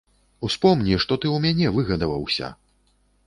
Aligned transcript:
Успомні, 0.47 0.95
што 1.03 1.17
ты 1.25 1.29
ў 1.35 1.45
мяне 1.45 1.67
выгадаваўся! 1.77 2.51